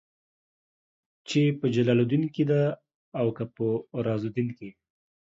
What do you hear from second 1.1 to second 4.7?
چې په جلال الدين کې ده او که په رازالدين کې.